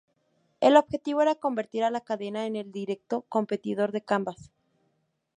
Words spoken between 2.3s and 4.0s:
en el directo competidor